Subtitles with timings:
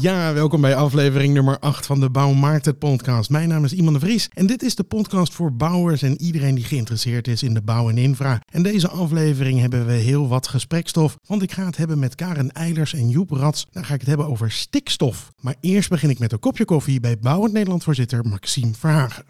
[0.00, 3.30] Ja, welkom bij aflevering nummer 8 van de Bouwmarkt het podcast.
[3.30, 6.54] Mijn naam is Iman de Vries en dit is de podcast voor bouwers en iedereen
[6.54, 8.40] die geïnteresseerd is in de bouw en infra.
[8.52, 12.52] En deze aflevering hebben we heel wat gesprekstof, want ik ga het hebben met Karen
[12.52, 13.66] Eilers en Joep Rats.
[13.70, 15.32] Dan ga ik het hebben over stikstof.
[15.40, 19.24] Maar eerst begin ik met een kopje koffie bij Bouwend Nederland voorzitter Maxime Verhagen.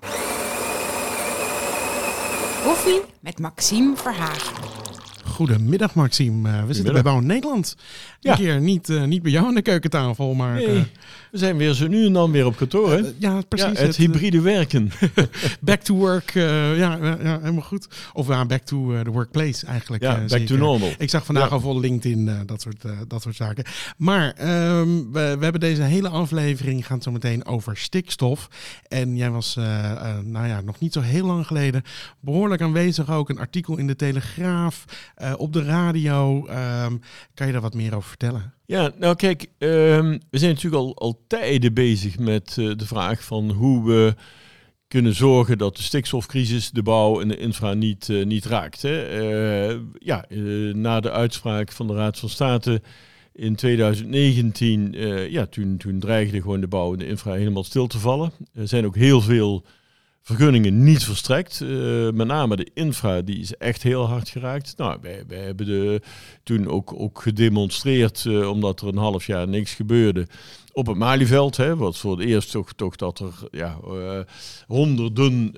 [2.65, 4.88] Koffie met Maxime Verhagen.
[5.39, 7.77] Goedemiddag Maxime, Uh, we zitten bij Bouwend Nederland.
[7.79, 8.37] Een Ja.
[8.37, 10.55] keer niet, eh, niet bij jou aan de keukentafel, maar...
[10.55, 10.83] Nee, eh,
[11.31, 12.97] we zijn weer zo nu en dan weer op kantoor, hè?
[12.97, 13.79] eh, ja, precies.
[13.79, 14.91] ja, het eh, hybride werken.
[15.61, 17.89] Back to work, eh, ja, ja, helemaal goed.
[18.13, 20.03] Of ja, back to eh, the workplace eigenlijk.
[20.03, 20.47] Ja, eh, back zeker.
[20.47, 20.91] to normal.
[20.99, 23.65] Ik zag vandaag al vol LinkedIn, eh, dat, soort, eh, dat soort zaken.
[23.97, 28.49] Maar ehm, we, we hebben deze hele aflevering gaan zo meteen over stikstof.
[28.89, 31.83] En jij was, eh, eh, nou ja, nog niet zo heel lang geleden
[32.21, 33.29] behoorlijk aanwezig ook.
[33.29, 34.85] Een artikel in de Telegraaf,
[35.33, 36.47] eh, op de radio.
[36.47, 36.97] Ehm,
[37.35, 38.55] kan je daar wat meer over vertellen?
[38.67, 43.25] Ja, nou kijk, ehm, we zijn natuurlijk al, al tijden bezig met eh, de vraag
[43.25, 44.15] van hoe we
[44.89, 48.83] kunnen zorgen dat de stikstofcrisis de bouw en de infra niet, eh, niet raakt.
[48.83, 48.97] Hè.
[49.99, 50.25] Ja,
[50.73, 52.83] na de uitspraak van de Raad van State
[53.39, 57.87] in 2019, eh, ja, toen, toen dreigde gewoon de bouw en de infra helemaal stil
[57.87, 58.33] te vallen.
[58.55, 59.65] Er zijn ook heel veel
[60.29, 61.61] vergunningen niet verstrekt.
[61.61, 61.69] Eh,
[62.11, 64.75] met name de infra, die is echt heel hard geraakt.
[64.77, 66.01] Nou, wij, wij hebben de,
[66.43, 70.27] toen ook, ook gedemonstreerd, eh, omdat er een half jaar niks gebeurde.
[70.73, 74.21] Op het Malieveld, hè, wat voor het eerst toch, toch dat er ja, eh,
[74.67, 75.53] honderden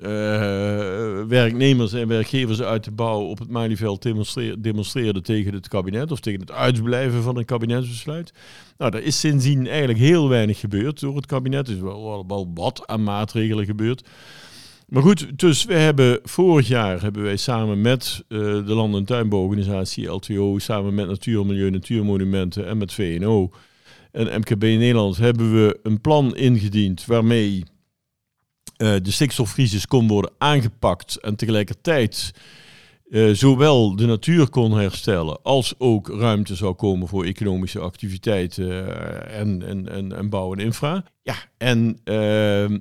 [1.27, 6.19] werknemers en werkgevers uit de bouw op het Malieveld demonstreer, demonstreerden tegen het kabinet of
[6.19, 8.33] tegen het uitblijven van een kabinetsbesluit.
[8.77, 11.67] Nou, er is sindsdien eigenlijk heel weinig gebeurd door het kabinet.
[11.67, 14.03] Er is wel, wel, wel wat aan maatregelen gebeurd.
[14.91, 19.05] Maar goed, dus we hebben vorig jaar hebben wij samen met eh, de Land- en
[19.05, 23.51] Tuinbouworganisatie LTO, samen met Natuur, Milieu, Natuurmonumenten en met VNO
[24.11, 27.63] en MKB Nederland hebben we een plan ingediend waarmee
[28.77, 32.33] eh, de stikstofcrisis kon worden aangepakt en tegelijkertijd
[33.11, 39.39] eh, zowel de natuur kon herstellen als ook ruimte zou komen voor economische activiteiten eh,
[39.39, 41.03] en, en, en, en bouw en infra.
[41.23, 42.15] Ja, en eh,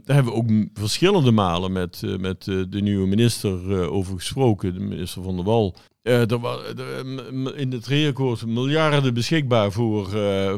[0.04, 5.22] daar hebben we ook verschillende malen met, met de nieuwe minister over gesproken, de minister
[5.22, 5.74] van der Wal.
[6.02, 6.58] Er wa-
[7.04, 10.08] m- m- in het regeerakkoord miljarden beschikbaar voor,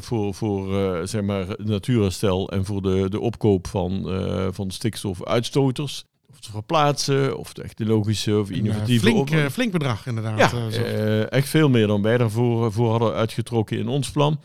[0.00, 0.66] voor, voor
[1.09, 4.09] zeg maar, natuurherstel en voor de, de opkoop van,
[4.53, 6.05] van stikstofuitstoters.
[6.43, 10.39] Of te verplaatsen, of technologische of Een, eh, innovatieve flink, op- eh, flink bedrag inderdaad.
[10.39, 14.41] ja, eh, eh, echt veel meer dan wij daarvoor voor hadden uitgetrokken in ons plan.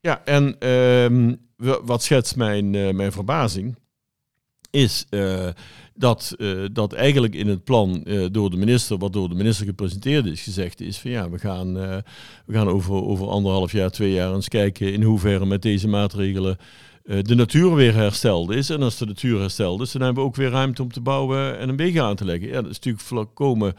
[0.00, 3.76] Ja, en ehm, wa- wat schetst mijn, mijn verbazing,
[4.70, 5.06] is
[5.94, 6.36] dat,
[6.72, 10.80] dat eigenlijk in het plan door de minister, wat door de minister gepresenteerd is, gezegd
[10.80, 14.92] is van ja, we gaan, we gaan over, over anderhalf jaar, twee jaar eens kijken
[14.92, 16.56] in hoeverre met deze maatregelen
[17.04, 18.70] de natuur weer hersteld is.
[18.70, 21.58] En als de natuur hersteld is, dan hebben we ook weer ruimte om te bouwen
[21.58, 22.48] en een wegen aan te leggen.
[22.48, 23.74] Ja, dat is natuurlijk volkomen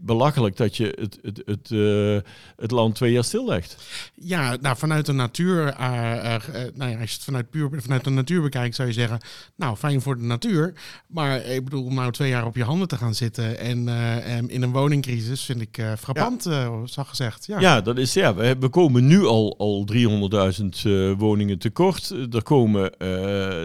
[0.00, 3.76] belachelijk dat je het, het, het, eh, het land twee jaar stillegt.
[4.14, 6.42] Ja, nou, vanuit de natuur, eh, eh,
[6.74, 9.20] nou ja, als je het vanuit, puur, vanuit de natuur bekijkt, zou je zeggen,
[9.56, 10.72] nou, fijn voor de natuur.
[11.06, 13.88] Maar ik bedoel, om nou twee jaar op je handen te gaan zitten en,
[14.24, 17.46] en in een woningcrisis vind ik frappant, eh zag gezegd.
[17.46, 17.60] Ja.
[17.60, 22.14] Ja, dat is, ja we, we komen nu al, al 300.000 eh, woningen tekort.
[22.32, 22.92] Er komen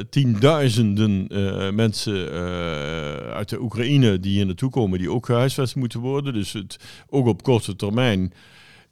[0.09, 1.28] tienduizenden
[1.76, 2.32] mensen
[3.34, 6.10] uit de Oekraïne die hier naartoe komen, die ook gehuisvest moeten worden.
[6.19, 6.77] Dus het,
[7.09, 8.33] ook op korte termijn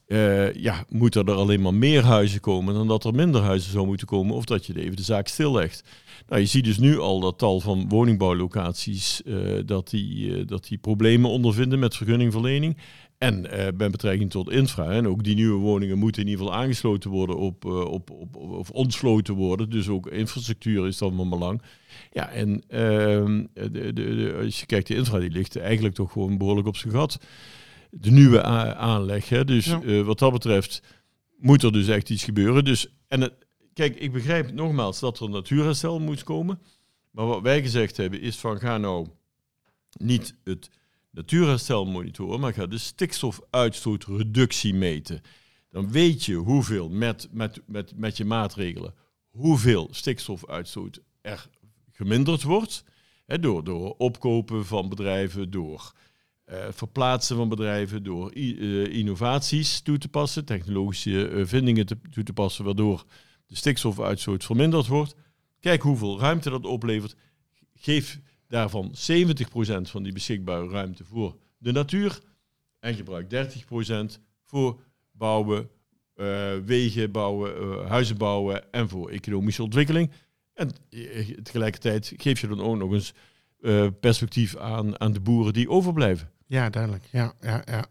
[0.10, 3.86] eh, ja, moeten er alleen maar meer huizen komen dan dat er minder huizen zou
[3.86, 4.36] moeten komen.
[4.36, 5.84] Of dat je even de zaak stillegt.
[6.28, 9.36] Nou, je ziet dus nu al dat tal van woningbouwlocaties eh,
[9.66, 12.78] dat, die, eh, dat die problemen ondervinden met vergunningverlening.
[13.18, 13.42] En
[13.78, 14.92] met betrekking tot infra.
[14.92, 18.52] En ook die nieuwe woningen moeten in ieder geval aangesloten worden op, op, op, op-
[18.52, 19.70] of ontsloten worden.
[19.70, 21.62] Dus ook infrastructuur is dan van belang.
[22.12, 26.12] Ja, en ehm, de, de, de- als je kijkt, de infra die ligt eigenlijk toch
[26.12, 27.18] gewoon behoorlijk op zijn gat.
[27.92, 28.44] De nieuwe
[28.76, 29.30] aanleg.
[29.30, 29.46] Hè?
[29.46, 29.82] Dus Ja.
[29.82, 30.82] eh, wat dat betreft
[31.38, 32.64] moet er dus echt iets gebeuren.
[32.66, 33.34] Dus, en het,
[33.74, 36.60] kijk, ik begrijp nogmaals dat er natuurherstel moet komen.
[37.12, 39.08] Maar wat wij gezegd hebben is van ga nou
[39.98, 40.70] niet het
[41.12, 45.22] natuurherstel monitoren, maar ga de stikstofuitstootreductie meten.
[45.70, 48.94] Dan weet je hoeveel met, met, met, met je maatregelen,
[49.30, 51.48] hoeveel stikstofuitstoot er
[52.00, 52.84] geminderd wordt.
[53.26, 55.94] Hè, door, door opkopen van bedrijven, door
[56.44, 62.34] eh, verplaatsen van bedrijven, door eh, innovaties toe te passen, technologische eh, vindingen toe te
[62.34, 63.06] passen, waardoor
[63.46, 65.16] de stikstofuitstoot verminderd wordt.
[65.60, 67.16] Kijk hoeveel ruimte dat oplevert.
[67.76, 68.96] Geef daarvan 70%
[69.82, 72.20] van die beschikbare ruimte voor de natuur.
[72.80, 74.80] en gebruik 30% voor
[75.12, 75.70] bouwen,
[76.66, 80.12] wegen bouwen, huizen bouwen en voor economische ontwikkeling.
[80.60, 83.14] En eh, tegelijkertijd geef je dan ook nog eens
[83.62, 86.32] eh, perspectief aan, aan de boeren die overblijven.
[86.46, 87.04] Ja, duidelijk.
[87.12, 87.86] Ja, ja, ja.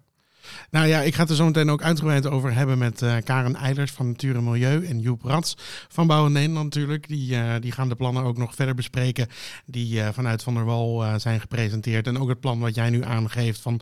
[0.71, 3.55] Nou ja, ik ga het er zo meteen ook uitgebreid over hebben met eh, Karen
[3.55, 5.57] Eilers van Natuur en Milieu en Joep Rats
[5.89, 7.09] van Bouwen Nederland natuurlijk.
[7.09, 9.27] Die, eh, die gaan de plannen ook nog verder bespreken
[9.67, 12.07] die eh, vanuit Van der Wal zijn gepresenteerd.
[12.07, 13.81] En ook het plan wat jij nu aangeeft van,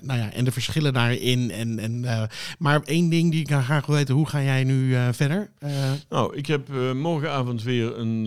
[0.00, 1.50] nou ja, en de verschillen daarin.
[1.50, 2.28] En, en,
[2.58, 5.50] maar één ding die ik graag wil weten, hoe ga jij nu verder?
[6.08, 8.26] Nou, ik heb morgenavond weer een,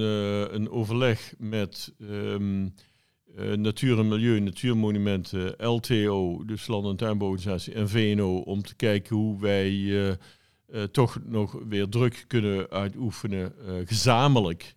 [0.53, 2.65] een overleg met ehm,
[3.37, 9.15] eh, Natuur en Milieu, Natuurmonumenten, LTO, dus Land- en Tuinbouworganisatie en VNO, om te kijken
[9.15, 13.53] hoe wij eh, eh, toch nog weer druk kunnen uitoefenen,
[13.85, 14.75] gezamenlijk,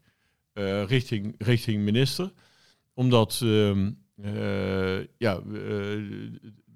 [0.87, 2.33] richting, richting minister.
[2.95, 3.91] Omdat ehm,
[4.23, 5.41] eh, ja,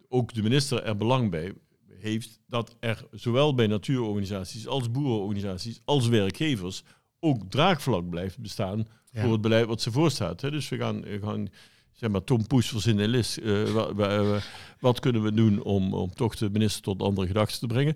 [0.08, 1.52] ook de minister er belang bij
[1.98, 6.82] heeft dat er zowel bij natuurorganisaties als boerenorganisaties als werkgevers
[7.20, 9.22] ook draagvlak blijft bestaan Ja.
[9.22, 10.40] voor het beleid wat ze voorstaat.
[10.40, 10.50] Hè.
[10.50, 11.48] Dus we gaan, we gaan
[11.94, 13.37] zeg maar, Tom Poes verzinnen een list.
[13.37, 14.43] Eh, wa- wa- wa-
[14.81, 17.94] wat kunnen we doen om, om toch de minister tot andere gedachten te brengen?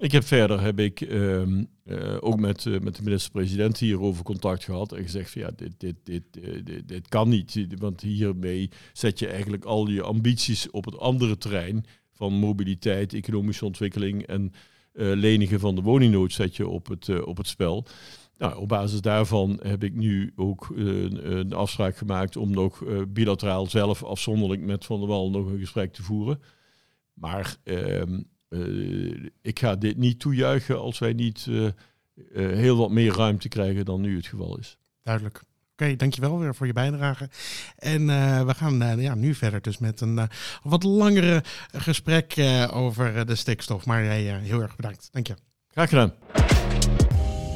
[0.00, 4.64] Ik heb verder heb ik ehm, eh, ook met, eh, met de minister-president hierover contact
[4.64, 7.66] gehad en gezegd van ja, dit, dit, dit, eh, dit, dit kan niet.
[7.78, 13.64] Want hiermee zet je eigenlijk al je ambities op het andere terrein van mobiliteit, economische
[13.64, 14.52] ontwikkeling en
[14.92, 17.86] lenigen van de woningnood zet je op het, op het spel.
[18.40, 23.66] Nou, op basis daarvan heb ik nu ook een, afspraak gemaakt om nog eh, bilateraal
[23.66, 26.42] zelf afzonderlijk met Van der Wal nog een gesprek te voeren.
[27.12, 31.68] Maar ehm, eh, ik ga dit niet toejuichen als wij niet eh,
[32.34, 34.78] heel wat meer ruimte krijgen dan nu het geval is.
[35.02, 35.42] Duidelijk.
[35.72, 37.28] Oké, dankjewel weer voor je bijdrage.
[37.76, 38.06] En
[38.46, 40.28] we gaan ja, nu verder dus met een
[40.62, 42.34] wat langere gesprek
[42.72, 43.86] over de stikstof.
[43.86, 45.08] Maar jij heel erg bedankt.
[45.12, 45.34] Dank je.
[45.68, 46.12] Graag gedaan.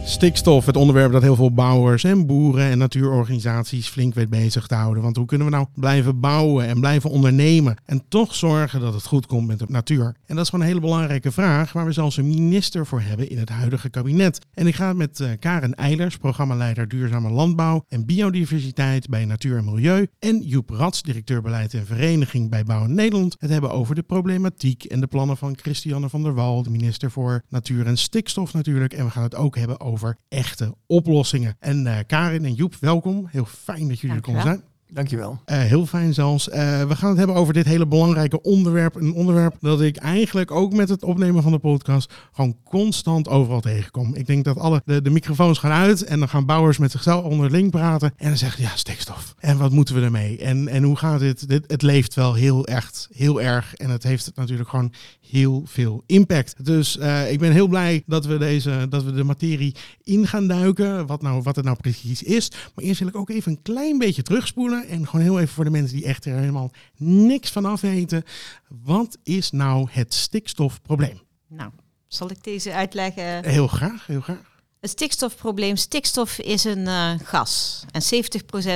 [0.07, 4.75] Stikstof, het onderwerp dat heel veel bouwers en boeren en natuurorganisaties flink weet bezig te
[4.75, 5.03] houden.
[5.03, 9.07] Want hoe kunnen we nou blijven bouwen en blijven ondernemen en toch zorgen dat het
[9.07, 10.05] goed komt met de natuur?
[10.27, 13.31] En dat is gewoon een hele belangrijke vraag waar we zelfs een minister voor hebben
[13.31, 14.39] in het huidige kabinet.
[14.55, 19.57] En ik ga het met eh, Karen Eilers, programmaleider Duurzame Landbouw en Biodiversiteit bij Natuur
[19.57, 23.95] en Milieu, en Joep Rats, directeur beleid en vereniging bij Bouwen Nederland, het hebben over
[23.95, 27.99] de problematiek en de plannen van Christiane van der Wal, de minister voor Natuur en
[27.99, 28.93] Stikstof natuurlijk.
[28.93, 29.93] En we gaan het ook hebben over
[30.29, 31.57] echte oplossingen.
[31.59, 33.27] En eh, Karin en Joep, welkom.
[33.31, 34.67] Heel fijn dat jullie er konden Dankjewel.
[34.67, 34.74] zijn.
[34.95, 35.41] Dankjewel.
[35.45, 36.49] Eh, heel fijn zelfs.
[36.49, 38.95] Eh, we gaan het hebben over dit hele belangrijke onderwerp.
[38.95, 43.61] Een onderwerp dat ik eigenlijk ook met het opnemen van de podcast gewoon constant overal
[43.61, 44.15] tegenkom.
[44.15, 47.71] Ik denk dat alle de, microfoons gaan uit en dan gaan bouwers met zichzelf onderling
[47.71, 48.13] praten.
[48.17, 49.35] En dan zeggen ja, stikstof.
[49.39, 50.39] En wat moeten we ermee?
[50.39, 51.49] En, en hoe gaat dit?
[51.49, 51.65] dit?
[51.67, 53.75] Het leeft wel heel echt, heel erg.
[53.75, 56.65] En het heeft natuurlijk gewoon heel veel impact.
[56.65, 60.47] Dus eh, ik ben heel blij dat we, deze, dat we de materie in gaan
[60.47, 61.07] duiken.
[61.07, 62.51] Wat, nou, wat het nou precies is.
[62.75, 64.84] Maar eerst wil ik ook even een klein beetje terugspoelen.
[64.89, 68.25] En gewoon heel even voor de mensen die echt er helemaal niks van af weten.
[68.69, 71.21] Wat is nou het stikstofprobleem?
[71.49, 71.71] Nou,
[72.07, 73.45] zal ik deze uitleggen?
[73.45, 74.55] Heel graag, heel graag.
[74.85, 75.77] Het stikstofprobleem.
[75.77, 77.85] Stikstof is een eh, gas.
[77.91, 78.03] En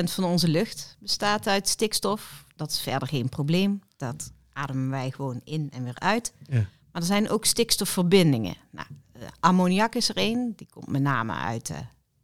[0.08, 2.44] 70% van onze lucht bestaat uit stikstof.
[2.56, 3.82] Dat is verder geen probleem.
[3.96, 6.32] Dat ademen wij gewoon in en weer uit.
[6.49, 6.66] Ja.
[6.93, 8.54] Maar er zijn ook stikstofverbindingen.
[8.70, 10.52] Nou, eh, ammoniak is er één.
[10.56, 11.78] Die komt met name uit eh,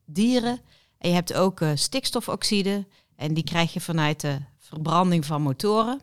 [0.04, 0.61] dieren.
[0.99, 2.87] En je hebt ook stikstofoxide.
[3.16, 6.00] En die krijg je vanuit de verbranding van motoren.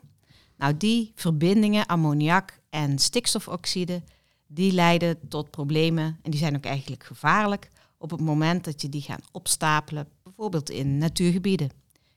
[0.57, 4.01] Nou, die verbindingen, ammoniak en stikstofoxide,
[4.47, 6.19] die leiden tot problemen.
[6.21, 10.07] En die zijn ook eigenlijk gevaarlijk op het moment dat je die gaat opstapelen.
[10.23, 11.69] Bijvoorbeeld in natuurgebieden.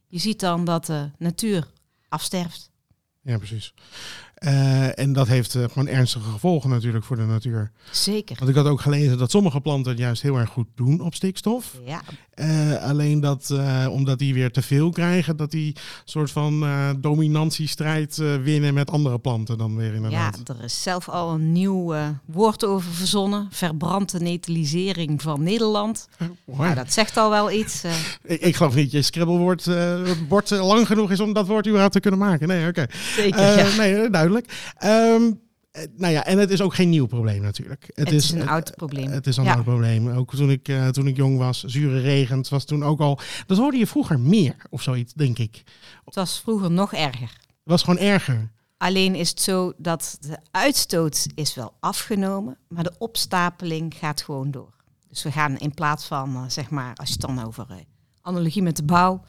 [0.07, 1.71] Je ziet dan dat de natuur
[2.09, 2.71] afsterft.
[3.23, 3.75] Ja, precies.
[4.35, 7.71] Eh, en dat heeft eh, gewoon ernstige gevolgen natuurlijk voor de natuur.
[7.91, 8.37] Zeker.
[8.39, 11.15] Want ik had ook gelezen dat sommige planten het juist heel erg goed doen op
[11.15, 11.79] stikstof.
[11.85, 12.01] Ja,
[12.35, 13.55] Eh, alleen dat,
[13.91, 16.67] omdat die weer te veel krijgen, dat die soort van
[17.01, 20.49] dominantiestrijd winnen met andere planten dan weer ja, inderdaad.
[20.49, 23.49] er is zelf al een nieuw woord over verzonnen.
[23.51, 26.09] Verbrande neutralisering van Nederland.
[26.45, 27.85] Nou, dat zegt al wel iets.
[28.23, 31.93] ik, ik geloof niet, je Scrabblewoord het bord lang genoeg is om dat woord überhaupt
[31.95, 32.49] te kunnen maken.
[32.49, 32.87] Nee, oké.
[33.17, 33.77] zeker, ja.
[33.77, 34.34] Nee, duidelijk.
[34.77, 35.33] Ehm,
[35.71, 37.91] eh, nou ja, en het is ook geen nieuw probleem natuurlijk.
[37.95, 39.11] Het is een oud probleem.
[39.11, 39.55] Het is een Ja.
[39.55, 40.09] oud probleem.
[40.09, 43.19] Ook toen ik, eh, toen ik jong was, zure regent was toen ook al...
[43.47, 45.63] Dat hoorde je vroeger meer of zoiets, denk ik.
[46.05, 47.31] Het was vroeger nog erger.
[47.41, 48.51] Het was gewoon erger.
[48.77, 54.51] Alleen is het zo dat de uitstoot is wel afgenomen, maar de opstapeling gaat gewoon
[54.51, 54.75] door.
[55.09, 57.67] Dus we gaan in plaats van, eh, zeg maar, als je het dan over
[58.21, 59.25] analogie met de bouw,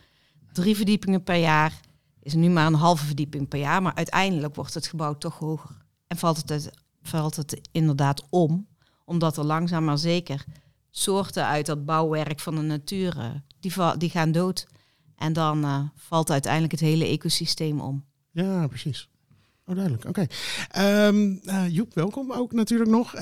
[0.51, 1.79] drie verdiepingen per jaar,
[2.25, 5.77] is nu maar een halve verdieping per jaar, maar uiteindelijk wordt het gebouw toch hoger.
[6.08, 6.70] En valt het,
[7.01, 8.67] valt het inderdaad om,
[9.03, 10.46] omdat er langzaam maar zeker
[10.91, 13.29] soorten uit dat bouwwerk van de natuur, eh,
[13.60, 14.67] die, die gaan dood.
[15.15, 18.05] En dan eh, valt uiteindelijk het hele ecosysteem om.
[18.32, 19.10] Ja, precies.
[19.65, 20.05] Oh, duidelijk.
[20.05, 20.25] Oké.
[20.70, 23.13] Ehm, eh, Joep, welkom ook natuurlijk nog.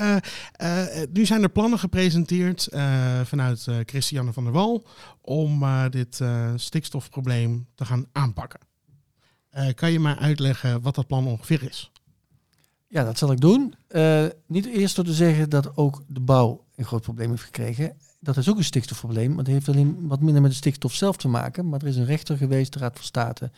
[1.13, 2.67] Nu zijn er plannen gepresenteerd
[3.23, 4.85] vanuit Christiane van der Wal
[5.21, 6.21] om dit
[6.55, 8.59] stikstofprobleem te gaan aanpakken.
[9.53, 11.91] Eh, kan je mij uitleggen wat dat plan ongeveer is?
[12.87, 13.75] Ja, dat zal ik doen.
[13.87, 17.97] Eh, niet eerst door te zeggen dat ook de bouw een groot probleem heeft gekregen.
[18.19, 21.17] Dat is ook een stikstofprobleem, maar het heeft alleen wat minder met de stikstof zelf
[21.17, 21.69] te maken.
[21.69, 23.51] Maar er is een rechter geweest, de Raad van State,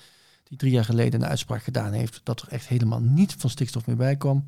[0.43, 3.85] die drie jaar geleden een uitspraak gedaan heeft dat er echt helemaal niet van stikstof
[3.85, 4.45] meer bij kwam.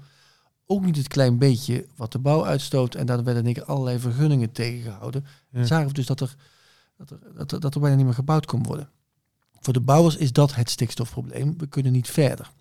[0.66, 2.96] Ook niet het klein beetje wat de bouw uitstoot.
[2.96, 5.26] En daar werden één keer allerlei vergunningen tegengehouden.
[5.50, 5.66] Ja.
[5.66, 6.36] Zagen we dus dat er,
[6.98, 8.90] dat, er, dat, er, dat er bijna niet meer gebouwd kon worden.
[9.68, 11.58] Voor de bouwers is dat het stikstofprobleem.
[11.58, 12.52] We kunnen niet verder.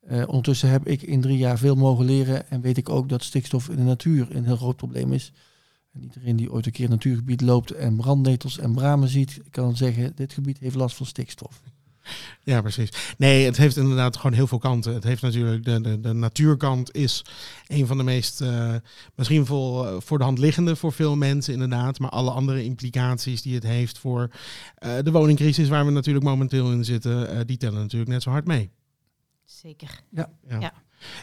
[0.00, 3.22] Eh, ondertussen heb ik in drie jaar veel mogen leren en weet ik ook dat
[3.22, 5.32] stikstof in de natuur een heel groot probleem is.
[5.92, 9.76] En iedereen die ooit een keer een natuurgebied loopt en brandnetels en bramen ziet, kan
[9.76, 11.62] zeggen, dit gebied heeft last van stikstof.
[12.42, 12.88] Ja, precies.
[13.18, 14.94] Nee, het heeft inderdaad gewoon heel veel kanten.
[14.94, 17.24] Het heeft natuurlijk de, de, de natuurkant is
[17.66, 18.74] een van de meest eh,
[19.14, 21.98] misschien voor, eh, voor de hand liggende voor veel mensen inderdaad.
[21.98, 24.30] Maar alle andere implicaties die het heeft voor
[24.74, 28.46] eh, de woningcrisis waar we natuurlijk momenteel in zitten, die tellen natuurlijk net zo hard
[28.46, 28.70] mee.
[29.44, 30.00] Zeker.
[30.10, 30.30] Ja.
[30.48, 30.72] Ja.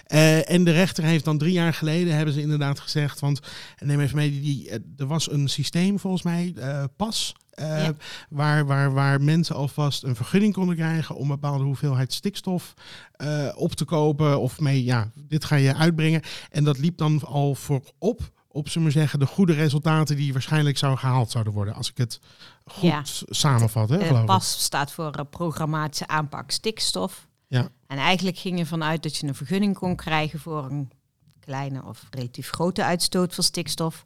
[0.05, 3.39] Eh, en de rechter heeft dan drie jaar geleden, hebben ze inderdaad gezegd, want
[3.79, 7.93] neem even mee, die, er was een systeem volgens mij, eh, pas, eh, Ja.
[8.29, 12.73] waar, waar, waar mensen alvast een vergunning konden krijgen om een bepaalde hoeveelheid stikstof
[13.11, 16.21] eh, op te kopen of mee, ja, dit ga je uitbrengen.
[16.49, 20.77] En dat liep dan al voorop op, zullen we zeggen, de goede resultaten die waarschijnlijk
[20.77, 22.19] zou gehaald zouden worden, als ik het
[22.65, 23.01] goed Ja.
[23.29, 24.25] samenvat, hè, Eh, geloof ik.
[24.27, 27.27] PAS staat voor programmatische aanpak stikstof.
[27.47, 27.67] Ja.
[27.87, 30.91] En eigenlijk ging je vanuit dat je een vergunning kon krijgen voor een
[31.39, 34.03] kleine of relatief grote uitstoot van stikstof.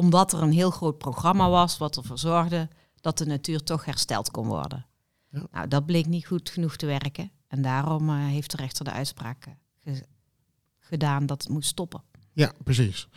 [0.00, 2.68] Omdat er een heel groot programma was wat ervoor zorgde
[3.00, 4.86] dat de natuur toch hersteld kon worden.
[5.30, 5.46] Ja.
[5.50, 7.30] Nou, dat bleek niet goed genoeg te werken.
[7.48, 9.52] En daarom eh, heeft de rechter de uitspraak eh,
[9.94, 10.06] ge-
[10.78, 12.02] gedaan dat het moest stoppen.
[12.32, 13.08] Ja, precies.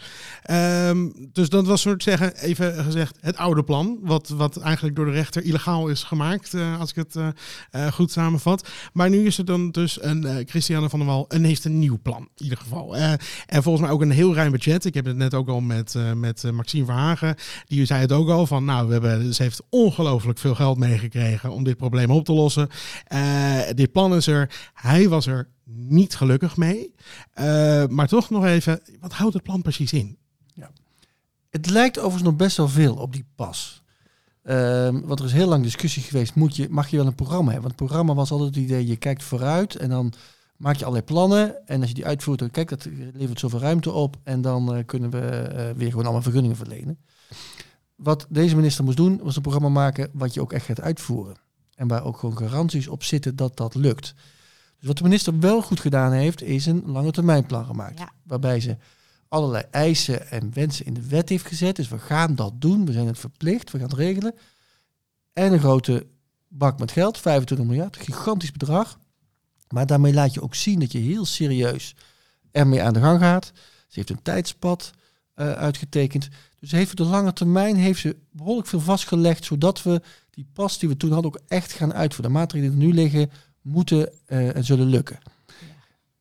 [0.43, 3.99] Ehm, dus dat was soort zeggen, even gezegd, het oude plan.
[4.01, 7.27] Wat, wat eigenlijk door de rechter illegaal is gemaakt, eh, als ik het eh,
[7.71, 8.69] eh, goed samenvat.
[8.93, 11.99] Maar nu is er dan dus een Christiane van der Wal en heeft een nieuw
[12.01, 12.95] plan, in ieder geval.
[12.95, 14.85] En volgens mij ook een heel ruim budget.
[14.85, 17.35] Ik heb het net ook al met, met Maxime Verhagen.
[17.65, 21.51] Die zei het ook al van, nou, we hebben, ze heeft ongelooflijk veel geld meegekregen
[21.51, 22.69] om dit probleem op te lossen.
[23.75, 24.49] Dit plan is er.
[24.73, 26.93] Hij was er niet gelukkig mee.
[27.33, 30.17] Eh, maar toch nog even, wat houdt het plan precies in?
[31.53, 33.83] Het lijkt overigens nog best wel veel op die pas.
[34.43, 37.51] Ehm, want er is heel lang discussie geweest, moet je, mag je wel een programma
[37.51, 37.69] hebben?
[37.69, 40.13] Want het programma was altijd het idee, je kijkt vooruit en dan
[40.57, 41.67] maak je allerlei plannen.
[41.67, 44.17] En als je die uitvoert, dan kijk, dat levert zoveel ruimte op.
[44.23, 46.97] En dan eh, kunnen we eh, weer gewoon allemaal vergunningen verlenen.
[47.95, 51.35] Wat deze minister moest doen, was een programma maken wat je ook echt gaat uitvoeren.
[51.75, 54.15] En waar ook gewoon garanties op zitten dat dat lukt.
[54.83, 57.99] Dus wat de minister wel goed gedaan heeft, is een lange termijn plan gemaakt.
[57.99, 58.11] Ja.
[58.23, 58.77] Waarbij ze
[59.27, 61.75] allerlei eisen en wensen in de wet heeft gezet.
[61.75, 64.35] Dus we gaan dat doen, we zijn het verplicht, we gaan het regelen.
[65.33, 66.07] En een grote
[66.47, 68.99] bak met geld, 25 miljard, gigantisch bedrag.
[69.69, 71.95] Maar daarmee laat je ook zien dat je heel serieus
[72.51, 73.51] ermee aan de gang gaat.
[73.87, 74.91] Ze heeft een tijdspad
[75.33, 76.29] eh, uitgetekend.
[76.59, 80.89] Dus heeft de lange termijn heeft ze behoorlijk veel vastgelegd, zodat we die pas die
[80.89, 82.31] we toen hadden ook echt gaan uitvoeren.
[82.31, 83.31] De maatregelen die er nu liggen,
[83.63, 85.19] moeten eh, en zullen lukken.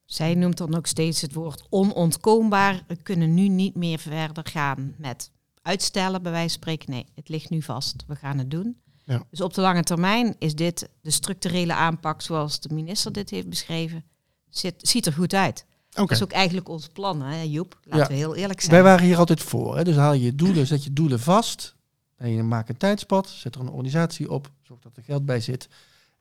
[0.05, 2.83] Zij noemt dan ook steeds het woord onontkoombaar.
[2.87, 5.31] We kunnen nu niet meer verder gaan met
[5.61, 6.91] uitstellen, bij wijze van spreken.
[6.91, 8.03] Nee, het ligt nu vast.
[8.07, 8.77] We gaan het doen.
[9.05, 9.23] Ja.
[9.29, 13.49] Dus op de lange termijn is dit de structurele aanpak zoals de minister dit heeft
[13.49, 14.03] beschreven.
[14.49, 15.65] Zit, ziet er goed uit.
[15.89, 17.79] Dat is ook eigenlijk ons plan, hè, Joep?
[17.83, 18.07] Laten Ja.
[18.07, 18.71] we heel eerlijk zijn.
[18.71, 19.77] Wij waren hier altijd voor.
[19.77, 19.83] Hè?
[19.83, 21.75] Dus haal je doelen, zet je doelen vast.
[22.17, 25.39] En je maakt een tijdspad, zet er een organisatie op, zorg dat er geld bij
[25.39, 25.67] zit.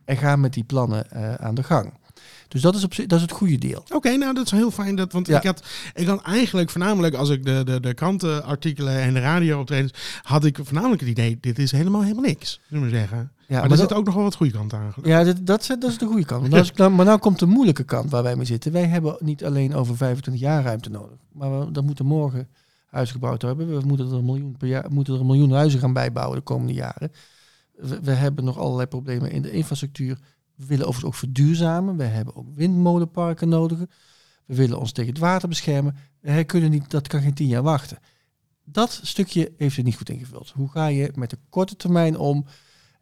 [0.04, 1.92] En ga met die plannen eh, aan de gang.
[2.48, 3.84] Dus dat is, op, dat is het goede deel.
[3.92, 4.96] Oké, nou dat is heel fijn.
[4.96, 5.36] Dat, want Ja.
[5.36, 9.92] ik, had, ik had eigenlijk voornamelijk, als ik de, de, de krantenartikelen en de radiooptredens,
[10.22, 13.18] had ik voornamelijk het idee, dit is helemaal helemaal niks, zullen we zeggen.
[13.18, 14.92] Ja, maar, maar er dat- zit ook nog wel wat goede kant aan.
[15.02, 16.40] Ja, dat, is, dat is de goede kant.
[16.40, 18.72] Maar, nou nou, maar nou komt de moeilijke kant waar wij mee zitten.
[18.72, 21.16] Wij hebben niet alleen over 25 jaar ruimte nodig.
[21.32, 22.48] Maar we dan moeten morgen
[22.86, 23.68] huizen gebouwd hebben.
[23.80, 26.42] We moeten er een miljoen, per jaar, moeten er een miljoen huizen gaan bijbouwen de
[26.44, 27.12] komende jaren.
[27.72, 30.18] We, hebben nog allerlei problemen in de infrastructuur.
[30.54, 31.96] We willen overigens ook verduurzamen.
[31.96, 33.78] We hebben ook windmolenparken nodig.
[34.46, 35.96] We willen ons tegen het water beschermen.
[36.20, 37.98] We kunnen niet, dat kan geen tien jaar wachten.
[38.64, 40.50] Dat stukje heeft ze niet goed ingevuld.
[40.50, 42.44] Hoe ga je met de korte termijn om?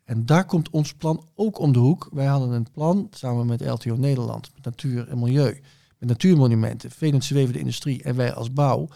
[0.04, 2.08] En daar komt ons plan ook om de hoek.
[2.12, 5.60] Wij hadden een plan samen met LTO Nederland, met Natuur en Milieu,
[5.98, 8.88] met natuurmonumenten, Venus Zweven de industrie en wij als bouw,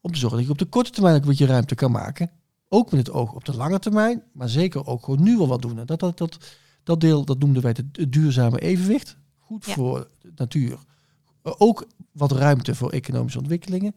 [0.00, 2.30] om te zorgen dat je op de korte termijn ook wat je ruimte kan maken.
[2.72, 5.62] Ook met het oog op de lange termijn, maar zeker ook gewoon nu al wat
[5.62, 5.78] doen.
[5.78, 6.38] En dat, dat, dat,
[6.82, 9.16] dat deel, dat noemden wij het, duurzame evenwicht.
[9.38, 9.72] Goed Ja.
[9.72, 10.78] voor de natuur.
[11.42, 13.94] Ook wat ruimte voor economische ontwikkelingen.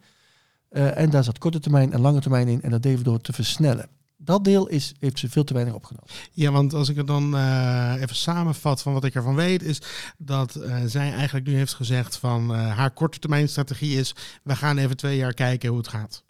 [0.70, 2.62] Eh, en daar zat korte termijn en lange termijn in.
[2.62, 3.90] En dat deden we door te versnellen.
[4.18, 6.10] Dat deel is, heeft ze veel te weinig opgenomen.
[6.32, 9.82] Ja, want als ik het dan eh, even samenvat van wat ik ervan weet, is
[10.18, 14.56] dat eh, zij eigenlijk nu heeft gezegd van eh, haar korte termijn strategie is, we
[14.56, 16.24] gaan even twee jaar kijken hoe het gaat.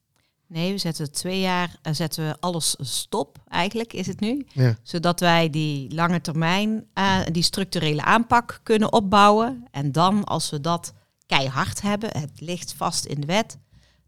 [0.53, 4.45] Nee, we zetten twee jaar eh, zetten we alles stop, eigenlijk is het nu.
[4.51, 4.77] Ja.
[4.83, 9.67] Zodat wij die lange termijn, eh, die structurele aanpak kunnen opbouwen.
[9.71, 10.93] En dan, als we dat
[11.25, 13.57] keihard hebben, het ligt vast in de wet,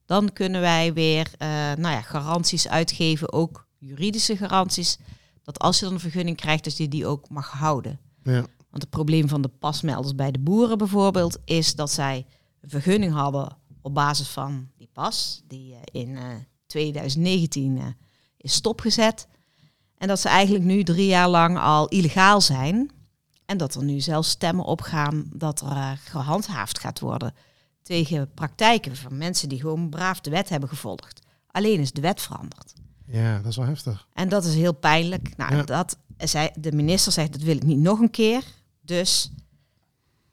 [0.05, 4.97] dan kunnen wij weer eh, nou ja, garanties uitgeven, ook juridische garanties.
[5.43, 7.99] Dat als je dan een vergunning krijgt, dat je die ook mag houden.
[8.23, 8.45] Ja.
[8.69, 12.25] Want het probleem van de pasmelders bij de boeren bijvoorbeeld is dat zij
[12.61, 16.23] een vergunning hadden op basis van die pas, die eh, in eh,
[16.67, 17.85] 2019 eh,
[18.37, 19.27] is stopgezet.
[19.97, 22.91] En dat ze eigenlijk nu drie jaar lang al illegaal zijn.
[23.45, 27.33] En dat er nu zelfs stemmen opgaan dat er eh, gehandhaafd gaat worden
[27.81, 31.19] tegen praktijken van mensen die gewoon braaf de wet hebben gevolgd.
[31.51, 32.73] Alleen is de wet veranderd.
[33.07, 34.07] ja, dat is wel heftig.
[34.13, 35.37] En dat is heel pijnlijk.
[35.37, 35.63] Nou, Ja.
[35.63, 38.43] dat, zij, de minister zegt, dat wil ik niet nog een keer.
[38.81, 39.31] Dus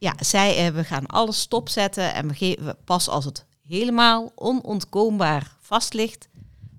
[0.03, 2.15] ja, zij, eh, we gaan alles stopzetten.
[2.15, 6.29] En we geven, pas als het helemaal onontkoombaar vast ligt,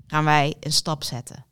[0.07, 1.45] gaan wij een stap zetten.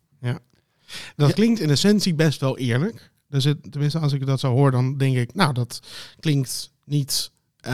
[1.16, 1.34] Dat Ja.
[1.34, 3.10] klinkt in essentie best wel eerlijk.
[3.28, 5.80] Dus het, tenminste, als ik dat zo hoor, dan denk ik, nou, dat
[6.20, 7.72] klinkt niet eh,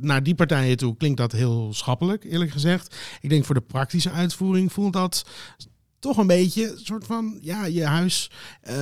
[0.00, 2.96] naar die partijen toe, klinkt dat heel schappelijk, eerlijk gezegd.
[3.20, 5.24] Ik denk voor de praktische uitvoering voelt dat
[5.98, 8.74] toch een beetje een soort van, ja, je huis, eh,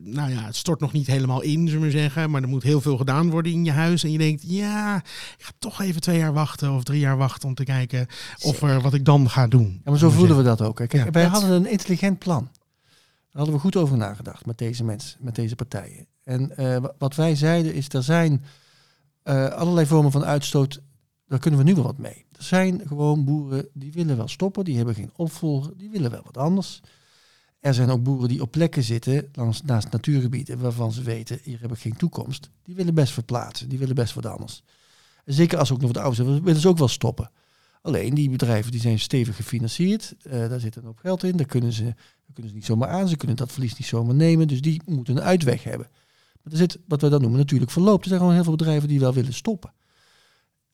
[0.00, 2.80] nou ja, het stort nog niet helemaal in, zullen we zeggen, maar er moet heel
[2.80, 4.04] veel gedaan worden in je huis.
[4.04, 4.96] En je denkt, ja,
[5.36, 8.06] ik ga toch even twee jaar wachten of drie jaar wachten om te kijken
[8.40, 9.80] of er wat ik dan ga doen.
[9.84, 10.78] Ja, maar zo voelden we dat ook.
[10.78, 10.86] hè.
[10.86, 12.48] Kijk, Ja, wij hadden een intelligent plan.
[12.52, 16.06] Daar hadden we goed over nagedacht met deze mensen, met deze partijen.
[16.24, 18.44] En eh, wa- wat wij zeiden is, er zijn
[19.22, 20.80] eh, allerlei vormen van uitstoot,
[21.26, 22.24] daar kunnen we nu wel wat mee.
[22.40, 26.22] Er zijn gewoon boeren die willen wel stoppen, die hebben geen opvolger, die willen wel
[26.24, 26.80] wat anders.
[27.58, 29.30] Er zijn ook boeren die op plekken zitten,
[29.64, 32.50] naast natuurgebieden, waarvan ze weten, hier heb ik geen toekomst.
[32.62, 34.62] Die willen best verplaatsen, die willen best wat anders.
[35.24, 37.30] Zeker als ze ook nog wat ouder zijn, willen ze ook wel stoppen.
[37.82, 41.46] Alleen die bedrijven die zijn stevig gefinancierd, eh, daar zit een hoop geld in, daar
[41.46, 41.94] kunnen, ze,
[42.32, 45.16] kunnen ze niet zomaar aan, ze kunnen dat verlies niet zomaar nemen, dus die moeten
[45.16, 45.88] een uitweg hebben.
[46.42, 48.02] Maar er zit, wat we dan noemen, natuurlijk verloop.
[48.02, 49.72] Er zijn gewoon heel veel bedrijven die wel willen stoppen.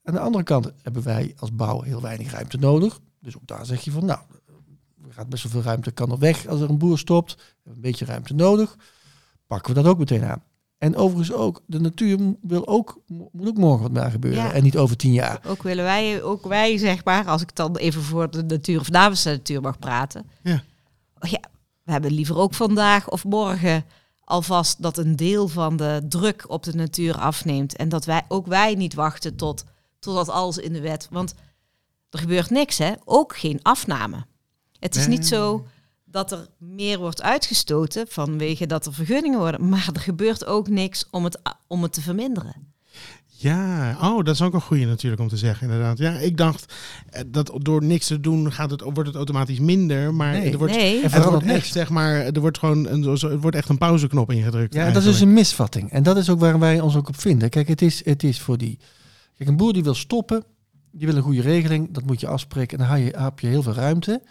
[0.07, 3.01] Aan de andere kant hebben wij als bouw heel weinig ruimte nodig.
[3.21, 4.21] Dus ook daar zeg je van, nou,
[5.07, 7.35] er gaat best wel veel ruimte, kan er weg als er een boer stopt.
[7.35, 8.77] We hebben een beetje ruimte nodig.
[9.47, 10.43] Pakken we dat ook meteen aan.
[10.79, 14.43] En overigens ook, de natuur wil ook, mo- moet ook morgen wat mee gebeuren.
[14.43, 14.53] Ja.
[14.53, 15.41] En niet over tien jaar.
[15.47, 18.91] Ook willen wij, ook wij zeg maar, als ik dan even voor de natuur of
[18.91, 20.27] namens de natuur mag praten.
[20.43, 20.63] Ja.
[21.19, 21.41] Oh ja,
[21.83, 23.85] we hebben liever ook vandaag of morgen
[24.25, 27.77] alvast dat een deel van de druk op de natuur afneemt.
[27.77, 29.65] En dat wij ook wij niet wachten tot,
[29.99, 31.09] totdat alles in de wet.
[31.11, 31.35] Want
[32.11, 32.93] er gebeurt niks, hè?
[33.05, 34.25] Ook geen afname.
[34.79, 35.17] Het is Nee.
[35.17, 35.67] niet zo
[36.05, 39.69] dat er meer wordt uitgestoten vanwege dat er vergunningen worden.
[39.69, 42.75] Maar er gebeurt ook niks om het, om het te verminderen.
[43.39, 45.99] Ja, oh, dat is ook een goede natuurlijk om te zeggen, inderdaad.
[45.99, 46.75] Ja, ik dacht
[47.11, 50.53] eh, dat door niks te doen gaat het, wordt het automatisch minder, maar Nee.
[50.53, 51.73] er wordt, nee, En er verandert wordt echt, niks.
[51.73, 54.75] zeg maar, er wordt gewoon een, zo- er wordt echt een pauzeknop ingedrukt.
[54.75, 55.91] Ja, dat is dus een misvatting.
[55.91, 57.51] En dat is ook waar wij ons ook op vinden.
[57.51, 58.79] Kijk, het is, het is voor die...
[59.37, 60.45] Kijk, een boer die wil stoppen,
[60.91, 61.91] die wil een goede regeling.
[61.91, 64.23] Dat moet je afspreken en dan heb je, heel veel ruimte.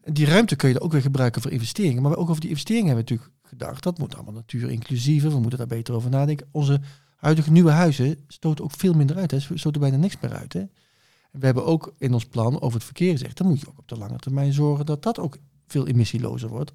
[0.00, 2.02] En die ruimte kun je dan ook weer gebruiken voor investeringen.
[2.02, 3.82] Maar ook over die investeringen hebben we natuurlijk gedacht.
[3.82, 5.30] Dat moet allemaal natuur inclusiever.
[5.30, 6.48] We moeten daar beter over nadenken.
[6.50, 6.80] Onze
[7.16, 9.30] huidige nieuwe huizen stoten ook veel minder uit.
[9.30, 9.38] Hè.
[9.38, 10.52] Ze stoten bijna niks meer uit.
[10.52, 10.60] Hè.
[10.60, 13.36] En we hebben ook in ons plan over het verkeer gezegd...
[13.36, 15.36] dan moet je ook op de lange termijn zorgen dat dat ook
[15.66, 16.72] veel emissielozer wordt.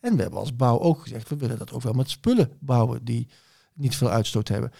[0.00, 1.28] En we hebben als bouw ook gezegd...
[1.28, 3.28] we willen dat ook wel met spullen bouwen die
[3.74, 4.72] niet veel uitstoot hebben.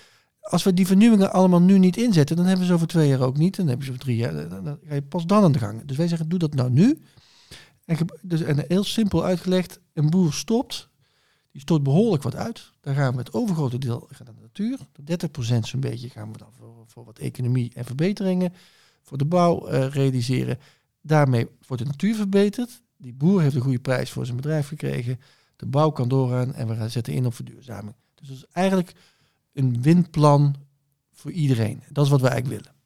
[0.51, 2.37] Als we die vernieuwingen allemaal nu niet inzetten...
[2.37, 3.57] dan hebben we ze over twee jaar ook niet.
[3.57, 4.49] Dan hebben ze over drie jaar.
[4.49, 5.85] Dan, ga je pas dan aan de gang.
[5.85, 6.99] Dus wij zeggen, doe dat nou nu.
[7.85, 9.81] En, dus, en heel simpel uitgelegd...
[9.93, 10.89] een boer stopt...
[11.53, 12.73] Die stoot behoorlijk wat uit.
[12.81, 14.79] Daar gaan we het overgrote deel gaat naar de natuur.
[15.59, 18.53] 30% zo'n beetje gaan we dan voor, voor wat economie en verbeteringen.
[19.03, 20.59] Voor de bouw eh, realiseren.
[21.03, 22.83] Daarmee wordt de natuur verbeterd.
[22.97, 25.21] Die boer heeft een goede prijs voor zijn bedrijf gekregen.
[25.57, 27.95] De bouw kan doorgaan en we gaan zetten in op verduurzaming.
[28.15, 28.95] Dus dat is eigenlijk
[29.53, 30.57] een winplan
[31.13, 31.83] voor iedereen.
[31.89, 32.79] Dat is wat we eigenlijk willen.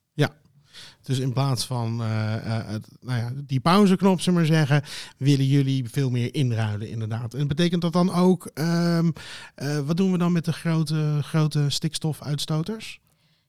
[1.04, 4.82] Dus in plaats van eh, eh, het, nou ja, die pauzeknop, zullen we maar zeggen,
[5.18, 7.34] willen jullie veel meer inruilen, inderdaad.
[7.34, 9.10] En betekent dat dan ook, ehm,
[9.54, 13.00] eh, wat doen we dan met de grote, grote stikstofuitstoters?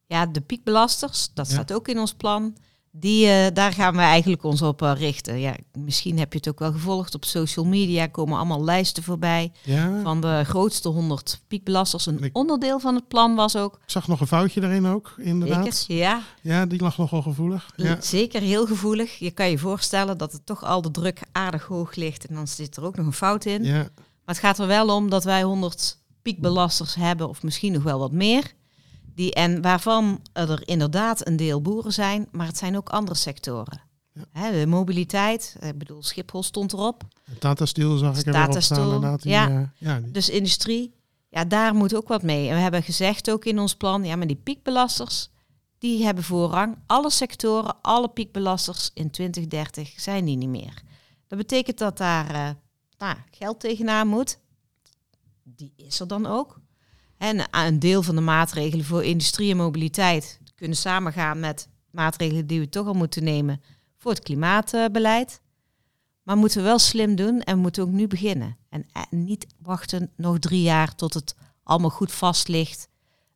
[0.06, 1.54] Ja, de piekbelasters, dat Ja.
[1.54, 2.58] staat ook in ons plan.
[2.99, 5.39] Die, eh, daar gaan we eigenlijk ons op eh, richten.
[5.39, 8.08] Ja, misschien heb je het ook wel gevolgd op social media.
[8.08, 12.05] komen allemaal lijsten voorbij Ja, van de grootste 100 piekbelasters.
[12.05, 13.73] Een Ik- onderdeel van het plan was ook.
[13.73, 15.75] ik zag nog een foutje erin ook, inderdaad.
[15.75, 17.69] Zeker, ja, Ja, die lag nogal gevoelig.
[17.75, 18.01] Ja.
[18.01, 19.17] zeker heel gevoelig.
[19.19, 22.25] Je kan je voorstellen dat het toch al de druk aardig hoog ligt.
[22.25, 23.63] En dan zit er ook nog een fout in.
[23.63, 23.77] Ja.
[23.77, 27.99] Maar het gaat er wel om dat wij 100 piekbelasters hebben, of misschien nog wel
[27.99, 28.53] wat meer.
[29.15, 33.82] Die, en waarvan er inderdaad een deel boeren zijn, maar het zijn ook andere sectoren.
[34.34, 34.51] Ja.
[34.51, 37.04] De mobiliteit, ik bedoel, Schiphol stond erop.
[37.39, 39.17] Tata Steel zag ik er Tata staan.
[39.19, 39.49] Steel, ja.
[39.49, 40.93] eh, ja, die- Dus industrie,
[41.30, 42.47] ja, daar moet ook wat mee.
[42.49, 45.30] En we hebben gezegd ook in ons plan, ja, maar die piekbelasters,
[45.78, 46.78] die hebben voorrang.
[46.86, 50.82] Alle sectoren, alle piekbelasters in 2030 zijn die niet meer.
[51.28, 52.49] Dat betekent dat daar eh,
[52.97, 54.39] nou, geld tegenaan moet.
[55.43, 56.60] Die is er dan ook.
[57.17, 62.60] En een deel van de maatregelen voor industrie en mobiliteit kunnen samengaan met maatregelen die
[62.60, 63.62] we toch al moeten nemen
[63.97, 65.41] voor het klimaatbeleid.
[66.23, 68.58] Maar moeten we wel slim doen en moeten ook nu beginnen.
[68.69, 72.88] En eh, niet wachten nog drie jaar tot het allemaal goed vast ligt.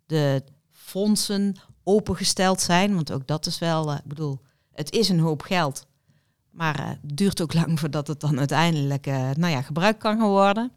[0.05, 4.39] De fondsen opengesteld zijn, want ook dat is wel, eh, ik bedoel,
[4.73, 5.87] het is een hoop geld.
[6.49, 10.19] Maar eh, het duurt ook lang voordat het dan uiteindelijk eh, nou ja, gebruikt kan
[10.19, 10.71] worden.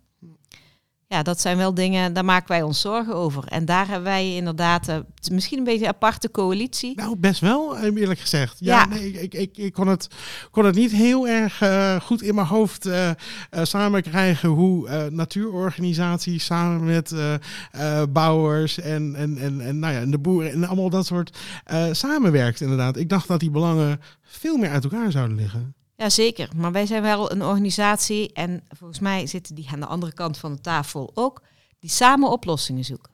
[1.12, 3.44] Ja, dat zijn wel dingen, daar maken wij ons zorgen over.
[3.46, 4.96] En daar hebben wij inderdaad eh,
[5.32, 6.96] misschien een beetje een aparte coalitie.
[6.96, 8.56] Nou, best wel, eh, eerlijk gezegd.
[8.58, 8.86] Ja, Ja.
[8.86, 10.08] nee, ik, ik, ik kon, het,
[10.50, 13.10] kon het niet heel erg eh, goed in mijn hoofd eh,
[13.62, 17.14] samen krijgen hoe natuurorganisaties samen met
[18.12, 21.38] bouwers en, en, en, en, nou ja, en de boeren en allemaal dat soort
[21.92, 22.96] samenwerkt inderdaad.
[22.96, 25.74] Ik dacht dat die belangen veel meer uit elkaar zouden liggen.
[26.02, 26.48] Ja, zeker.
[26.56, 30.38] Maar wij zijn wel een organisatie en volgens mij zitten die aan de andere kant
[30.38, 31.42] van de tafel ook,
[31.78, 33.12] die samen oplossingen zoeken.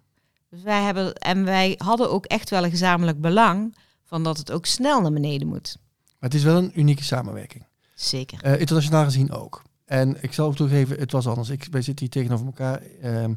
[0.51, 4.53] Dus wij hebben, en wij hadden ook echt wel een gezamenlijk belang van dat het
[4.53, 5.79] ook snel naar beneden moet.
[6.05, 7.67] Maar het is wel een unieke samenwerking.
[7.95, 8.43] Zeker.
[8.43, 9.63] Eh, internationaal gezien ook.
[9.85, 11.49] En ik zal ook toegeven, het was anders.
[11.49, 12.83] Ik, wij zitten hier tegenover elkaar.
[13.03, 13.33] Ehm,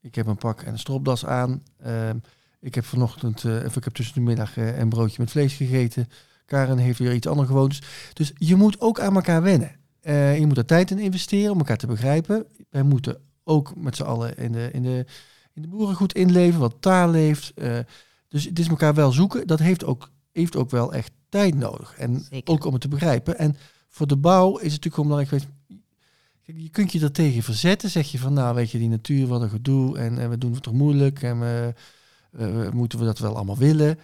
[0.00, 1.62] ik heb een pak en een stropdas aan.
[1.82, 2.16] Ehm,
[2.60, 5.54] ik heb vanochtend, eh, of ik heb tussen de middag eh, een broodje met vlees
[5.54, 6.08] gegeten.
[6.44, 7.78] Karen heeft weer iets anders gewoond.
[8.12, 9.76] Dus, je moet ook aan elkaar wennen.
[10.00, 12.46] Eh, je moet er tijd in investeren om elkaar te begrijpen.
[12.70, 15.06] Wij moeten ook met z'n allen in de, in, de,
[15.54, 17.52] in de boeren goed inleven, wat taal leeft.
[17.54, 17.78] Eh,
[18.28, 19.46] dus het is elkaar wel zoeken.
[19.46, 21.94] Dat heeft ook, heeft ook wel echt tijd nodig.
[21.98, 22.52] En Zeker.
[22.54, 23.38] ook om het te begrijpen.
[23.38, 23.56] En
[23.88, 25.60] voor de bouw is het natuurlijk gewoon belangrijk geweest.
[26.44, 27.90] Je kunt je er tegen verzetten.
[27.90, 29.98] Zeg je van, nou weet je, die natuur, wat een gedoe.
[29.98, 31.22] En, en we doen het toch moeilijk.
[31.22, 31.72] En we,
[32.30, 33.98] we- moeten we dat wel allemaal willen.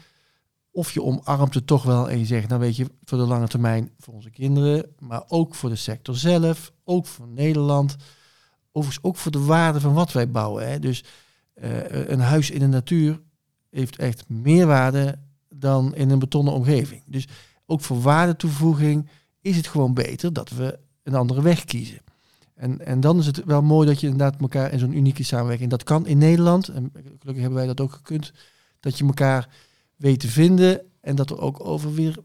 [0.78, 3.48] Of je omarmt het toch wel en je zegt, nou weet je, voor de lange
[3.48, 4.94] termijn voor onze kinderen.
[4.98, 6.72] Maar ook voor de sector zelf.
[6.84, 7.96] Ook voor Nederland.
[8.72, 10.68] Overigens ook voor de waarde van wat wij bouwen.
[10.68, 10.78] Hè.
[10.78, 11.04] Dus
[11.54, 13.20] eh, een huis in de natuur
[13.70, 17.02] heeft echt meer waarde dan in een betonnen omgeving.
[17.06, 17.28] Dus
[17.66, 19.08] ook voor waardetoevoeging
[19.40, 22.00] is het gewoon beter dat we een andere weg kiezen.
[22.54, 25.70] En, en dan is het wel mooi dat je inderdaad elkaar in zo'n unieke samenwerking,
[25.70, 28.32] dat kan in Nederland, en gelukkig hebben wij dat ook gekund,
[28.80, 29.48] dat je elkaar
[29.98, 32.16] weet te vinden en dat er ook over weer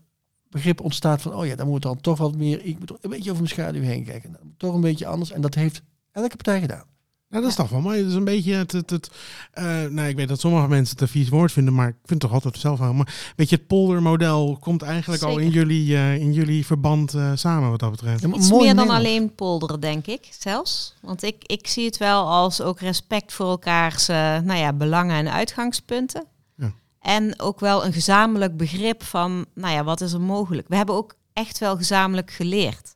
[0.49, 3.09] begrip ontstaat van, oh ja, dan moet dan toch wat meer, ik moet toch een
[3.09, 4.31] beetje over mijn schaduw heen kijken.
[4.31, 5.81] Dat moet toch een beetje anders en dat heeft
[6.11, 6.91] elke partij gedaan.
[7.33, 7.97] Nou, dat is toch wel mooi.
[7.97, 8.71] Het is een beetje het...
[8.71, 9.09] het, het
[9.51, 12.09] eh, nou, ik weet dat sommige mensen het een vies woord vinden, maar ik vind
[12.09, 12.93] het toch altijd zelf wel.
[12.93, 17.31] Maar weet je, het poldermodel komt eigenlijk al in jullie, eh, in jullie verband eh,
[17.35, 18.21] samen wat dat betreft.
[18.21, 20.95] Ja, Iets mooi meer dan alleen polderen, denk ik zelfs.
[21.01, 25.15] Want ik, ik zie het wel als ook respect voor elkaars eh, nou ja, belangen
[25.15, 26.25] en uitgangspunten.
[27.03, 30.67] En ook wel een gezamenlijk begrip van, nou ja, wat is er mogelijk?
[30.67, 32.95] We hebben ook echt wel gezamenlijk geleerd.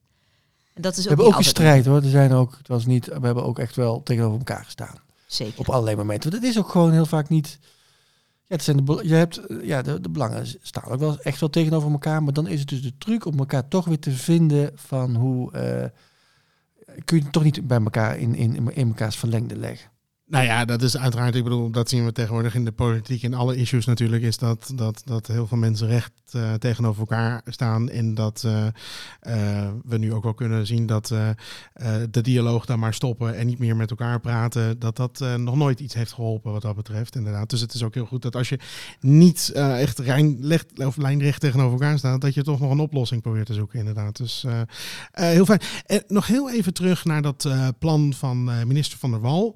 [0.74, 2.04] En dat is We ook hebben ook gestrijd hoor.
[2.04, 4.96] Er zijn ook, het was niet, we hebben ook echt wel tegenover elkaar gestaan.
[5.26, 5.60] Zeker.
[5.60, 6.30] Op allerlei momenten.
[6.30, 7.60] Want het is ook gewoon heel vaak niet.
[8.46, 11.50] Ja, het zijn de, je hebt, ja, de, de belangen staan ook wel echt wel
[11.50, 12.24] tegenover elkaar.
[12.24, 15.52] Maar dan is het dus de truc om elkaar toch weer te vinden van hoe.
[15.52, 15.90] eh,
[17.06, 19.90] kun je het toch niet bij elkaar in, in, in elkaars verlengde leggen.
[20.30, 23.34] Nou ja, dat is uiteraard, ik bedoel, dat zien we tegenwoordig in de politiek en
[23.34, 27.90] alle issues natuurlijk, is dat, dat, dat heel veel mensen recht eh, tegenover elkaar staan.
[27.90, 28.68] En dat eh,
[29.20, 31.08] eh, we nu ook wel kunnen zien dat
[32.10, 35.80] de dialoog daar maar stoppen en niet meer met elkaar praten, dat dat nog nooit
[35.80, 37.50] iets heeft geholpen wat dat betreft, inderdaad.
[37.50, 38.60] Dus het is ook heel goed dat als je
[39.00, 43.22] niet echt rein, licht, of lijnrecht tegenover elkaar staat, dat je toch nog een oplossing
[43.22, 44.18] probeert te zoeken, inderdaad.
[44.18, 44.46] Dus
[45.12, 45.62] heel fijn.
[45.86, 49.56] En nog heel even terug naar dat plan van minister Van der Wal.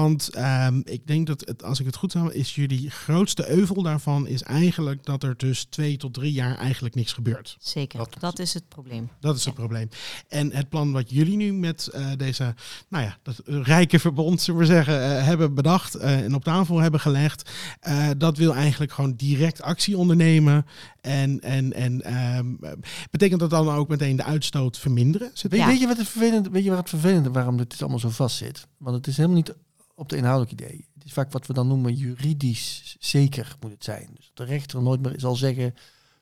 [0.00, 3.82] Want ehm, ik denk dat, het, als ik het goed heb, is jullie grootste euvel
[3.82, 7.56] daarvan is eigenlijk dat er dus twee tot drie jaar eigenlijk niks gebeurt.
[7.60, 9.08] Zeker, Dat- dat is het probleem.
[9.20, 9.88] Dat is het probleem.
[10.28, 12.54] En het plan wat jullie nu met eh, deze,
[12.88, 16.78] nou ja, dat rijke verbond, zullen we zeggen, eh, hebben bedacht eh, en op tafel
[16.78, 20.66] hebben gelegd, eh, dat wil eigenlijk gewoon direct actie ondernemen.
[21.00, 22.70] En, en, en ehm, eh,
[23.10, 25.30] betekent dat dan ook meteen de uitstoot verminderen?
[25.34, 25.66] Zit- Ja.
[25.66, 28.36] weet je wat het vervelend, weet je wat het vervelende waarom dit allemaal zo vast
[28.36, 28.66] zit?
[28.78, 29.54] Want het is helemaal niet
[29.98, 30.86] op de inhoudelijke idee.
[30.94, 34.08] Het is vaak wat we dan noemen juridisch zeker moet het zijn.
[34.14, 35.74] Dus de rechter nooit meer zal zeggen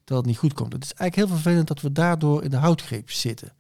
[0.05, 0.73] dat het niet goed komt.
[0.73, 3.53] Het is eigenlijk heel vervelend dat we daardoor in de houtgreep zitten.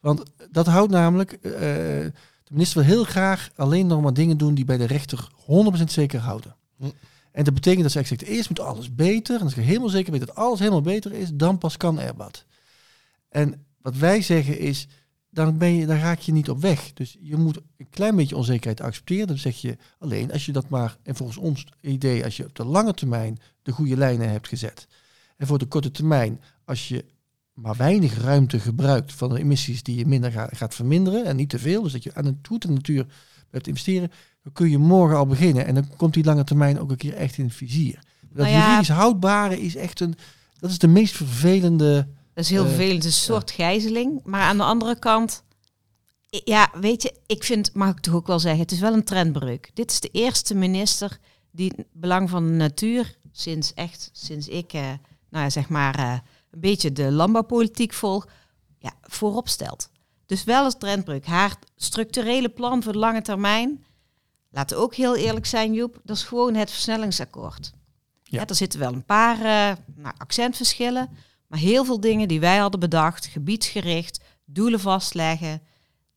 [0.00, 2.12] Want dat houdt namelijk, eh, de
[2.50, 6.20] minister wil heel graag alleen nog maar dingen doen die bij de rechter 100% zeker
[6.20, 6.56] houden.
[6.76, 6.84] Hm.
[7.32, 9.36] En dat betekent dat ze eigenlijk zegt, eerst moet alles beter.
[9.38, 12.14] En als je helemaal zeker weet dat alles helemaal beter is, dan pas kan er
[12.16, 12.44] wat.
[13.28, 14.86] En wat wij zeggen is,
[15.44, 16.92] dan, ben je, dan raak je niet op weg.
[16.92, 19.26] Dus je moet een klein beetje onzekerheid accepteren.
[19.26, 22.54] Dan zeg je alleen als je dat maar, en volgens ons idee, als je op
[22.54, 24.86] de lange termijn de goede lijnen hebt gezet.
[25.36, 27.04] En voor de korte termijn, als je
[27.52, 31.48] maar weinig ruimte gebruikt van de emissies die je minder ga- gaat verminderen en niet
[31.48, 33.06] te veel, dus dat je aan het goed de natuur
[33.48, 34.10] blijft investeren,
[34.42, 35.66] dan kun je morgen al beginnen.
[35.66, 37.98] En dan komt die lange termijn ook een keer echt in het vizier.
[38.20, 38.64] Dat Nou ja.
[38.66, 40.14] juridisch houdbare is echt een,
[40.58, 44.20] dat is de meest vervelende Dat is heel Eh, vervelend, een soort gijzeling.
[44.24, 45.42] Maar aan de andere kant,
[46.28, 49.04] ja, weet je, ik vind, mag ik toch ook wel zeggen, het is wel een
[49.04, 49.70] trendbreuk.
[49.74, 51.18] Dit is de eerste minister
[51.50, 54.82] die het belang van de natuur sinds echt, sinds ik, eh,
[55.30, 56.18] nou ja, zeg maar, eh,
[56.50, 58.26] een beetje de landbouwpolitiek volg,
[58.78, 59.90] ja, voorop stelt.
[60.26, 61.26] Dus wel een trendbreuk.
[61.26, 63.84] Haar structurele plan voor de lange termijn,
[64.50, 67.72] laten we ook heel eerlijk zijn, Joep, dat is gewoon het versnellingsakkoord.
[68.22, 68.40] Ja.
[68.40, 68.46] Ja.
[68.46, 71.08] er zitten wel een paar eh, nou, accentverschillen,
[71.48, 75.62] maar heel veel dingen die wij hadden bedacht, gebiedsgericht, doelen vastleggen,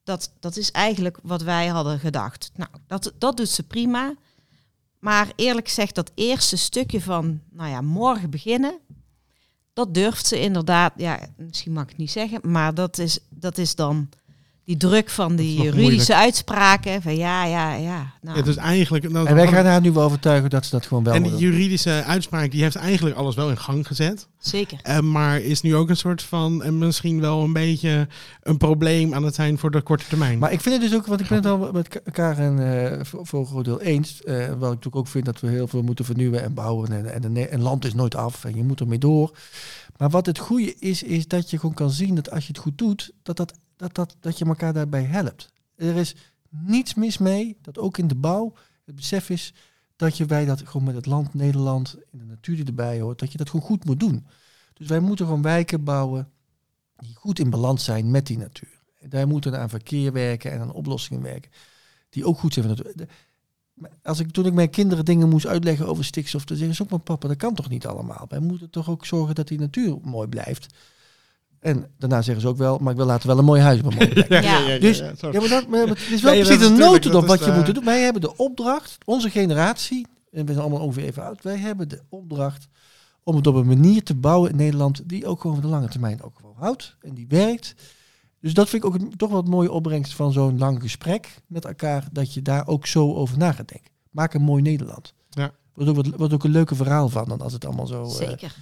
[0.04, 2.52] dat, dat is eigenlijk wat wij hadden gedacht.
[2.56, 4.16] Nou, dat, dat doet ze prima.
[5.00, 8.80] Maar eerlijk gezegd, dat eerste stukje van, nou ja, morgen beginnen,
[9.74, 13.58] dat durft ze inderdaad, ja, misschien mag ik het niet zeggen, maar dat is, dat
[13.58, 14.10] is dan
[14.72, 16.10] die druk van die juridische moeilijk.
[16.12, 17.02] uitspraken.
[17.02, 18.14] Van ja, ja, ja.
[18.22, 19.10] Nou, Het is eigenlijk...
[19.12, 21.36] nou, En wij gaan haar nu wel overtuigen dat ze dat gewoon wel en die
[21.36, 24.28] juridische uitspraak die heeft eigenlijk alles wel in gang gezet.
[24.40, 24.80] zeker.
[24.84, 28.08] Eh, maar is nu ook een soort van, en misschien wel een beetje
[28.44, 30.40] een probleem aan het zijn voor de korte termijn.
[30.40, 33.00] Maar ik vind het dus ook, want ik ben het al met Ka- Karen eh,
[33.06, 34.24] voor, een groot deel eens.
[34.24, 36.92] eh wat ik natuurlijk ook vind dat we heel veel moeten vernieuwen en bouwen.
[36.92, 39.32] En, en, en, en land is nooit af en je moet ermee door.
[39.98, 42.62] Maar wat het goede is, is dat je gewoon kan zien dat als je het
[42.62, 45.52] goed doet, dat, dat, dat, dat, dat je elkaar daarbij helpt.
[45.76, 46.16] Er is
[46.50, 48.54] niets mis mee, dat ook in de bouw
[48.86, 49.54] het besef is
[49.96, 53.20] dat je bij dat gewoon met het land Nederland, in de natuur die erbij hoort,
[53.20, 54.26] dat je dat gewoon goed moet doen.
[54.74, 56.32] Dus wij moeten gewoon wijken bouwen
[56.98, 58.80] die goed in balans zijn met die natuur.
[59.00, 61.52] Daar moeten aan verkeer werken en aan oplossingen werken
[62.10, 63.08] die ook goed zijn voor
[64.04, 66.90] Als ik, toen ik mijn kinderen dingen moest uitleggen over stikstof, dan zeggen ze ook,
[66.90, 68.26] maar papa, dat kan toch niet allemaal?
[68.30, 70.74] Wij moeten toch ook zorgen dat die natuur mooi blijft.
[71.62, 74.28] En daarna zeggen ze ook wel, maar ik wil laten wel een mooi huis plek.
[74.44, 74.78] Ja.
[74.80, 74.98] Dus-.
[74.98, 77.84] Ja, maar, dat, maar het is wel precies een notendop wat je moet doen.
[77.86, 81.90] Wij hebben de opdracht, onze generatie, en we zijn allemaal ongeveer even oud, wij hebben
[81.90, 82.68] de opdracht
[83.24, 85.88] om het op een manier te bouwen in Nederland die ook gewoon voor de lange
[85.90, 87.74] termijn ook gewoon houdt en die werkt.
[88.40, 91.42] Dus dat vind ik ook een- toch wel het mooie opbrengst van zo'n lang gesprek
[91.48, 93.92] met elkaar, dat je daar ook zo over na gaat denken.
[94.10, 95.14] Maak een mooi Nederland.
[95.30, 95.52] Ja.
[95.74, 98.10] Wordt ook, wat, wordt ook een leuke verhaal van dan als het allemaal zo, eh,
[98.10, 98.56] Zeker.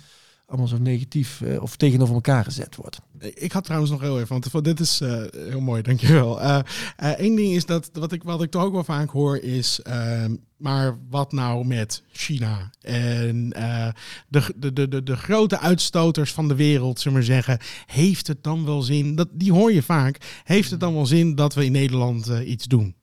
[0.49, 2.99] Allemaal zo negatief eh, of tegenover elkaar gezet wordt.
[3.19, 6.41] Ik had trouwens nog heel even, want dit is eh, heel mooi, dankjewel.
[6.41, 6.59] Eh
[6.97, 10.35] Eén ding is dat, wat ik, wat ik toch ook wel vaak hoor, is, ehm,
[10.57, 12.69] maar wat nou met China?
[12.81, 13.87] En eh,
[14.27, 18.27] de, de, de, de, de grote uitstoters van de wereld, zullen we maar zeggen, heeft
[18.27, 21.53] het dan wel zin, dat, die hoor je vaak, heeft het dan wel zin dat
[21.53, 22.95] we in Nederland eh, iets doen?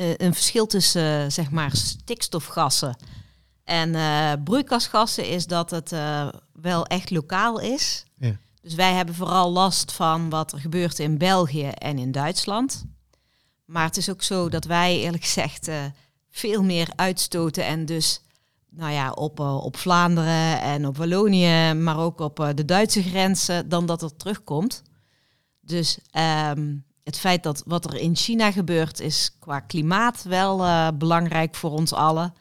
[0.00, 2.96] eh, een verschil tussen eh, zeg maar stikstofgassen
[3.70, 8.04] en eh broeikasgassen is dat het eh, wel echt lokaal is.
[8.18, 8.36] Ja.
[8.62, 12.84] Dus wij hebben vooral last van wat er gebeurt in België en in Duitsland.
[13.64, 15.84] Maar het is ook zo dat wij eerlijk gezegd eh,
[16.30, 18.22] veel meer uitstoten en dus
[18.70, 23.86] nou ja, op, op Vlaanderen en op Wallonië, maar ook op de Duitse grenzen, dan
[23.86, 24.82] dat er terugkomt.
[25.60, 30.56] Dus ehm, het feit dat wat er in China gebeurt, is qua klimaat wel
[30.96, 32.34] belangrijk voor ons allen.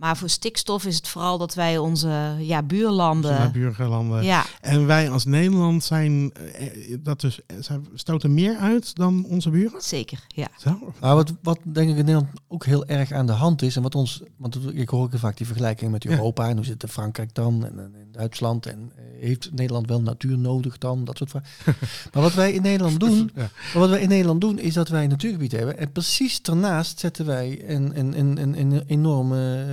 [0.00, 3.30] Maar voor stikstof is het vooral dat wij onze ja, buurlanden.
[3.30, 4.24] Naar buurlanden.
[4.24, 9.24] Ja, En wij als Nederland zijn, eh, dat dus, eh, zijn, stoten meer uit dan
[9.24, 9.82] onze buren?
[9.82, 10.24] zeker.
[10.28, 10.48] Ja.
[10.58, 10.92] Zo?
[11.00, 13.82] Nou, wat, wat denk ik in Nederland ook heel erg aan de hand is, en
[13.82, 16.10] wat ons, want ik hoor ook vaak die vergelijking met Ja.
[16.10, 20.02] Europa, en hoe zit het in Frankrijk dan, en, Duitsland, en eh, heeft Nederland wel
[20.02, 21.48] natuur nodig dan, dat soort vragen.
[22.12, 23.40] maar wat wij in Nederland doen, Ja.
[23.40, 26.98] maar wat wij in Nederland doen, is dat wij een natuurgebied hebben, en precies daarnaast
[26.98, 29.64] zetten wij een, een, een, een, een enorme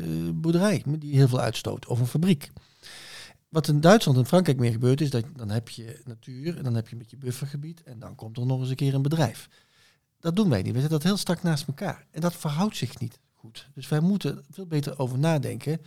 [0.00, 2.50] eh, boerderij, die heel veel uitstoot, of een fabriek.
[3.48, 6.74] Wat in Duitsland en Frankrijk meer gebeurt, is dat dan heb je natuur, en dan
[6.74, 9.48] heb je met je buffergebied, en dan komt er nog eens een keer een bedrijf.
[10.20, 10.72] Dat doen wij niet.
[10.72, 12.06] We zetten dat heel strak naast elkaar.
[12.10, 13.68] En dat verhoudt zich niet goed.
[13.74, 15.80] Dus wij moeten veel beter over nadenken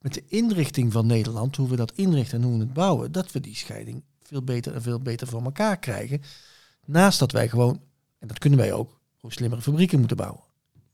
[0.00, 3.32] met de inrichting van Nederland, hoe we dat inrichten en hoe we het bouwen, dat
[3.32, 6.22] we die scheiding veel beter en veel beter voor elkaar krijgen.
[6.84, 7.80] Naast dat wij gewoon,
[8.18, 10.40] en dat kunnen wij ook, gewoon slimmere fabrieken moeten bouwen.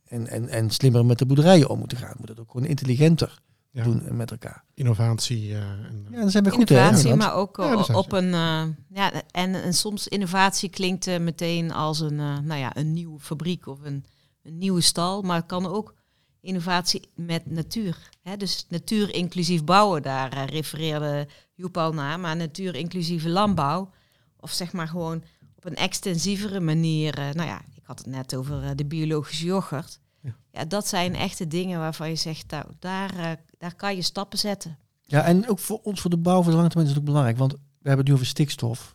[0.04, 2.08] En, en, en slimmer met de boerderijen om moeten gaan.
[2.10, 3.84] We moeten dat ook gewoon intelligenter Ja.
[3.84, 4.64] doen met elkaar.
[4.74, 5.52] Innovatie.
[5.54, 8.34] eh, en, Ja, dan zijn we goed Innovatie, maar ook Ja, zijn op een.
[8.34, 12.92] eh, ja, en, en soms innovatie klinkt eh, meteen als een, eh, nou ja, een
[12.92, 14.04] nieuwe fabriek of een,
[14.42, 15.22] een nieuwe stal.
[15.22, 15.94] Maar het kan ook
[16.42, 18.08] innovatie met natuur.
[18.22, 18.36] Hè?
[18.36, 22.20] Dus natuur inclusief bouwen, daar eh, refereerde Joep al naar.
[22.20, 23.90] Maar natuur inclusieve landbouw.
[24.40, 25.22] Of zeg maar gewoon
[25.56, 27.18] op een extensievere manier.
[27.18, 30.00] eh, nou ja, ik had het net over eh, de biologische yoghurt.
[30.20, 30.36] Ja.
[30.50, 30.64] Ja.
[30.64, 34.78] dat zijn echte dingen waarvan je zegt, nou, daar, daar kan je stappen zetten.
[35.00, 37.08] Ja, en ook voor ons, voor de bouw, voor de lange termijn is het ook
[37.08, 37.38] belangrijk.
[37.38, 38.94] Want we hebben het nu over stikstof.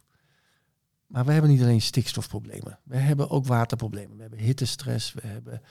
[1.08, 2.80] Maar we hebben niet alleen stikstofproblemen.
[2.84, 4.16] We hebben ook waterproblemen.
[4.16, 5.14] We hebben hittestress.
[5.14, 5.62] We hebben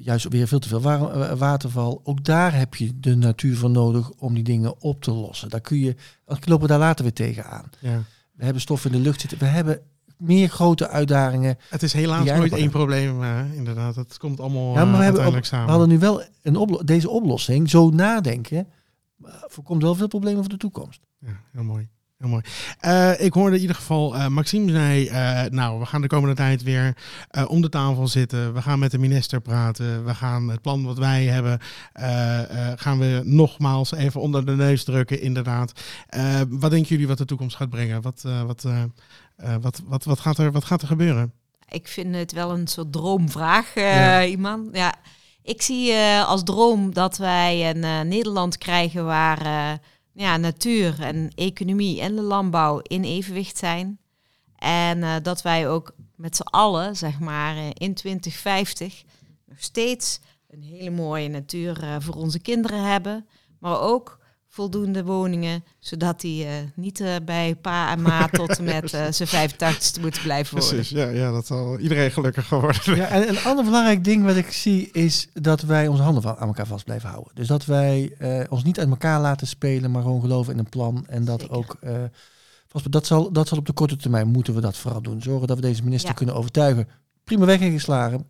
[0.00, 2.00] juist weer veel te veel wa- eh, waterval.
[2.04, 5.48] Ook daar heb je de natuur voor nodig om die dingen op te lossen.
[5.48, 7.70] Daar kun je, als lopen we daar later weer tegenaan.
[7.80, 8.02] ja.
[8.32, 9.38] We hebben stof in de lucht zitten.
[9.38, 9.80] We hebben
[10.16, 11.56] meer grote uitdagingen.
[11.68, 13.96] Het is helaas nooit één probleem, eh, inderdaad.
[13.96, 15.68] Het komt allemaal Ja, maar eh, we, ook, uiteindelijk we samen.
[15.70, 17.70] hadden nu wel een oplo- deze oplossing.
[17.70, 18.66] Zo nadenken
[19.24, 21.00] eh, voorkomt wel veel problemen voor de toekomst.
[21.18, 21.88] Ja, heel mooi.
[22.18, 22.42] Heel mooi.
[22.80, 26.34] Eh, ik hoorde in ieder geval, eh, Maxime zei, eh, nou, we gaan de komende
[26.34, 26.96] tijd weer
[27.46, 28.54] om de tafel zitten.
[28.54, 30.04] We gaan met de minister praten.
[30.04, 31.60] We gaan het plan wat wij hebben,
[32.76, 35.72] gaan we nogmaals even onder de neus drukken, inderdaad.
[36.48, 38.02] Wat denken jullie wat de toekomst gaat brengen?
[38.02, 38.66] Wat, wat,
[39.60, 41.32] wat, wat, wat, gaat er, wat gaat er gebeuren?
[41.68, 44.24] Ik vind het wel een soort droomvraag, Ja.
[44.24, 44.68] iemand.
[44.72, 44.94] Ja,
[45.42, 45.94] ik zie
[46.26, 49.78] als droom dat wij een Nederland krijgen waar
[50.20, 53.98] ja, natuur en economie en de landbouw in evenwicht zijn.
[54.56, 59.04] En eh, dat wij ook met z'n allen, zeg maar, eh, in 2050
[59.44, 63.26] nog steeds een hele mooie natuur eh, voor onze kinderen hebben.
[63.58, 68.64] Maar ook voldoende woningen, zodat die eh, niet eh, bij pa en ma tot en
[68.64, 70.74] met eh, zijn 85ste moeten blijven wonen.
[70.74, 72.96] Precies, ja, ja dat zal iedereen gelukkiger worden.
[72.96, 76.46] Ja, en een ander belangrijk ding wat ik zie is dat wij onze handen aan
[76.48, 77.34] elkaar vast blijven houden.
[77.34, 80.68] Dus dat wij eh, ons niet uit elkaar laten spelen, maar gewoon geloven in een
[80.68, 81.06] plan.
[81.06, 81.56] En dat Zeker.
[81.56, 82.02] ook, eh,
[82.66, 85.22] vast, dat, zal, dat zal op de korte termijn moeten we dat vooral doen.
[85.22, 86.14] Zorgen dat we deze minister Ja.
[86.16, 86.88] kunnen overtuigen.
[87.24, 88.26] Prima weg ingeslagen.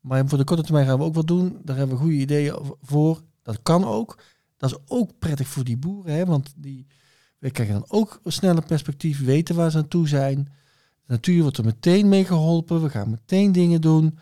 [0.00, 1.58] Maar voor de korte termijn gaan we ook wat doen.
[1.62, 3.20] Daar hebben we goede ideeën voor.
[3.42, 4.18] Dat kan ook.
[4.70, 6.14] Dat is ook prettig voor die boeren.
[6.14, 6.24] Hè?
[6.24, 6.86] Want die,
[7.38, 9.24] we krijgen dan ook een sneller perspectief.
[9.24, 10.44] Weten waar ze aan toe zijn.
[11.06, 12.82] De natuur wordt er meteen mee geholpen.
[12.82, 14.18] We gaan meteen dingen doen.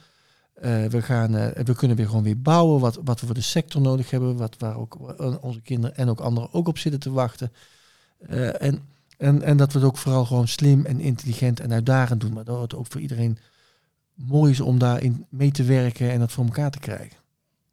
[0.55, 3.40] Eh, we, gaan, eh, we kunnen weer gewoon weer bouwen wat, wat we voor de
[3.40, 4.37] sector nodig hebben.
[4.37, 4.98] Wat, waar ook
[5.42, 7.52] onze kinderen en ook anderen ook op zitten te wachten.
[8.18, 8.81] Eh, en,
[9.18, 12.33] en, en dat we het ook vooral gewoon slim en intelligent en uitdagend doen.
[12.33, 13.38] Maar dat het ook voor iedereen
[14.14, 17.21] mooi is om daarin mee te werken en dat voor elkaar te krijgen.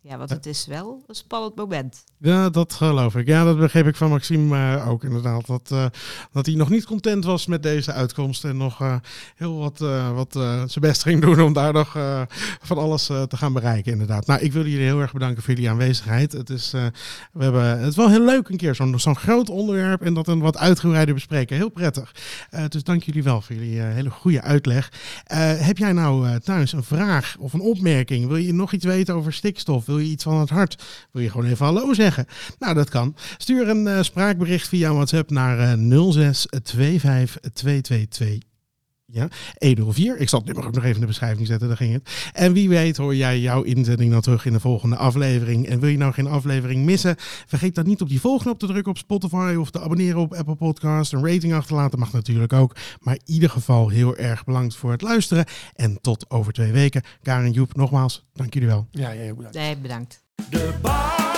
[0.09, 2.03] Ja, want het is wel een spannend moment.
[2.17, 3.27] Ja, dat geloof ik.
[3.27, 5.45] Ja, dat begreep ik van Maxime ook inderdaad.
[5.45, 5.85] Dat, eh,
[6.31, 8.43] dat hij nog niet content was met deze uitkomst.
[8.43, 8.95] En nog eh,
[9.35, 11.97] heel wat, eh, wat zijn best ging doen om daar nog
[12.61, 14.25] van alles te gaan bereiken inderdaad.
[14.25, 16.31] Nou, ik wil jullie heel erg bedanken voor jullie aanwezigheid.
[16.31, 16.71] Het is,
[17.31, 20.27] we hebben, het is wel heel leuk een keer zo'n zo'n groot onderwerp en dat
[20.27, 21.55] een wat uitgebreider bespreken.
[21.55, 22.15] Heel prettig.
[22.69, 24.91] Dus dank jullie wel voor jullie hele goede uitleg.
[25.57, 28.27] Heb jij nou thuis een vraag of een opmerking?
[28.27, 29.85] Wil je nog iets weten over stikstof?
[29.85, 30.83] Wil je iets van het hart?
[31.12, 32.25] Wil je gewoon even hallo zeggen?
[32.59, 33.15] Nou, dat kan.
[33.38, 38.48] Stuur een eh, spraakbericht via WhatsApp naar eh 0625222.
[39.11, 39.27] Ja,
[39.59, 40.17] 104.
[40.17, 42.29] Ik zal het nummer ook nog even in de beschrijving zetten, daar ging het.
[42.33, 45.67] En wie weet hoor jij jouw inzending dan terug in de volgende aflevering.
[45.67, 47.15] En wil je nou geen aflevering missen?
[47.47, 50.55] Vergeet dan niet op die volgknop te drukken op Spotify of te abonneren op Apple
[50.55, 51.13] Podcast.
[51.13, 52.75] Een rating achterlaten mag natuurlijk ook.
[52.99, 55.45] Maar in ieder geval heel erg bedankt voor het luisteren.
[55.73, 57.03] En tot over twee weken.
[57.21, 58.87] Karin Joep, nogmaals, dank jullie wel.
[58.91, 59.57] Ja, jij ook bedankt.
[59.57, 60.23] Nee, bedankt.
[60.49, 61.28] De